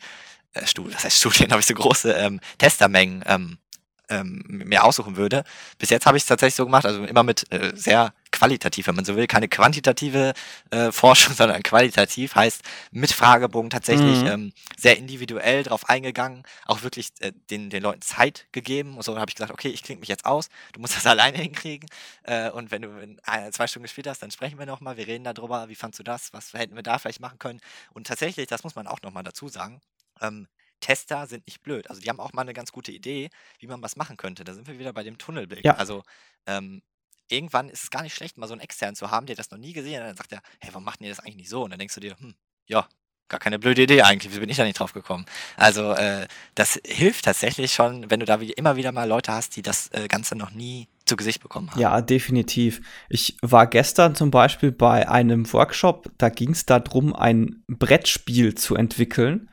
[0.53, 3.60] äh, Studien, das heißt Studien, ob ich so große ähm, Testermengen ähm,
[4.09, 5.43] ähm, mir aussuchen würde.
[5.77, 8.95] Bis jetzt habe ich es tatsächlich so gemacht, also immer mit äh, sehr qualitativ, wenn
[8.95, 10.33] man so will, keine quantitative
[10.71, 14.27] äh, Forschung, sondern qualitativ, heißt mit Fragebogen tatsächlich Mhm.
[14.27, 18.95] ähm, sehr individuell drauf eingegangen, auch wirklich äh, den, den Leuten Zeit gegeben.
[18.97, 21.37] Und so habe ich gesagt, okay, ich klinge mich jetzt aus, du musst das alleine
[21.37, 21.89] hinkriegen.
[22.23, 23.19] Äh, und wenn du in
[23.51, 26.33] zwei Stunden gespielt hast, dann sprechen wir nochmal, wir reden darüber, wie fandst du das,
[26.33, 27.59] was hätten wir da vielleicht machen können?
[27.93, 29.81] Und tatsächlich, das muss man auch nochmal dazu sagen,
[30.21, 30.47] ähm,
[30.79, 31.89] Tester sind nicht blöd.
[31.89, 34.43] Also die haben auch mal eine ganz gute Idee, wie man was machen könnte.
[34.43, 35.65] Da sind wir wieder bei dem Tunnelblick.
[35.65, 35.75] Ja.
[35.75, 36.03] Also
[36.45, 36.81] ähm,
[37.29, 39.57] irgendwann ist es gar nicht schlecht, mal so einen externen zu haben, der das noch
[39.57, 40.09] nie gesehen hat.
[40.09, 41.63] Dann sagt er, hey, warum macht ihr das eigentlich nicht so?
[41.63, 42.35] Und dann denkst du dir, hm,
[42.67, 42.87] ja,
[43.29, 44.33] gar keine blöde Idee eigentlich.
[44.33, 45.25] Wie bin ich da nicht drauf gekommen?
[45.57, 49.55] Also äh, das hilft tatsächlich schon, wenn du da wie, immer wieder mal Leute hast,
[49.55, 51.79] die das äh, Ganze noch nie zu Gesicht bekommen haben.
[51.79, 52.81] Ja, definitiv.
[53.09, 58.75] Ich war gestern zum Beispiel bei einem Workshop, da ging es darum, ein Brettspiel zu
[58.75, 59.49] entwickeln.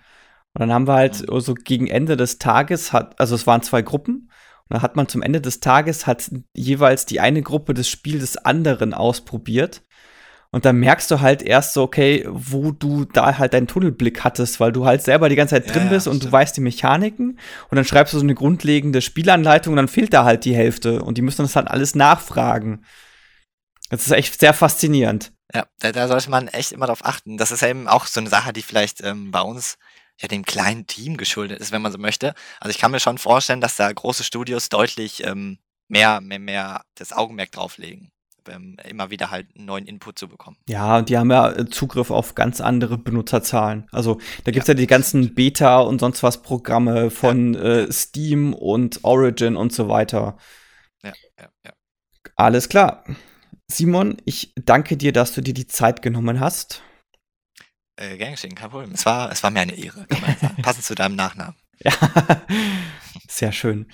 [0.55, 3.83] Und dann haben wir halt so gegen Ende des Tages, hat, also es waren zwei
[3.83, 4.31] Gruppen,
[4.69, 8.19] und dann hat man zum Ende des Tages hat jeweils die eine Gruppe das Spiel
[8.19, 9.83] des anderen ausprobiert.
[10.53, 14.61] Und dann merkst du halt erst so, okay, wo du da halt deinen Tunnelblick hattest,
[14.61, 16.29] weil du halt selber die ganze Zeit drin ja, bist und stimmt.
[16.29, 17.41] du weißt die Mechaniken.
[17.69, 21.03] Und dann schreibst du so eine grundlegende Spielanleitung und dann fehlt da halt die Hälfte.
[21.03, 22.85] Und die müssen das halt alles nachfragen.
[23.91, 25.33] Das ist echt sehr faszinierend.
[25.53, 27.37] Ja, da, da sollte man echt immer drauf achten.
[27.37, 29.77] Das ist ja eben auch so eine Sache, die vielleicht ähm, bei uns
[30.21, 32.35] ja dem kleinen Team geschuldet ist, wenn man so möchte.
[32.61, 36.83] Also ich kann mir schon vorstellen, dass da große Studios deutlich ähm, mehr, mehr, mehr
[36.95, 38.11] das Augenmerk drauflegen,
[38.49, 40.57] ähm, immer wieder halt einen neuen Input zu bekommen.
[40.69, 43.89] Ja, und die haben ja äh, Zugriff auf ganz andere Benutzerzahlen.
[43.91, 44.75] Also da gibt es ja.
[44.75, 44.81] ja.
[44.81, 47.61] die ganzen Beta und sonst was Programme von ja.
[47.61, 50.37] äh, Steam und Origin und so weiter.
[51.03, 51.73] Ja, ja, ja.
[52.37, 53.05] Alles klar.
[53.69, 56.83] Simon, ich danke dir, dass du dir die Zeit genommen hast.
[57.97, 58.93] Äh, gern geschehen, kein Problem.
[58.93, 60.57] Es war, es war mir eine Ehre, kann man sagen.
[60.63, 61.55] Passend zu deinem Nachnamen.
[61.79, 61.93] Ja,
[63.29, 63.87] sehr schön.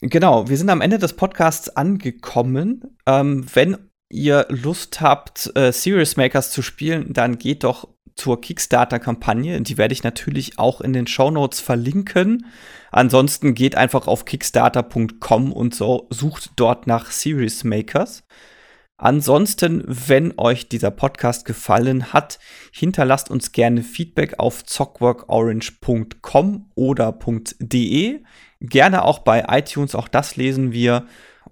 [0.00, 2.96] Genau, wir sind am Ende des Podcasts angekommen.
[3.06, 9.60] Ähm, wenn ihr Lust habt, äh, Serious Makers zu spielen, dann geht doch zur Kickstarter-Kampagne.
[9.62, 12.46] Die werde ich natürlich auch in den Show Notes verlinken.
[12.92, 18.24] Ansonsten geht einfach auf kickstarter.com und so sucht dort nach Serious Makers.
[18.96, 22.38] Ansonsten, wenn euch dieser Podcast gefallen hat,
[22.72, 27.18] hinterlasst uns gerne Feedback auf zockworkorange.com oder
[27.58, 28.22] .de.
[28.60, 31.06] Gerne auch bei iTunes, auch das lesen wir.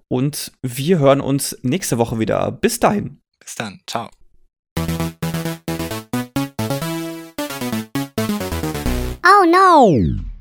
[0.07, 2.51] Und wir hören uns nächste Woche wieder.
[2.51, 3.21] Bis dahin.
[3.39, 3.81] Bis dann.
[3.87, 4.09] Ciao.
[9.25, 10.32] Oh no!